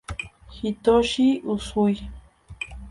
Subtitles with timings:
[0.57, 1.95] Hitoshi Usui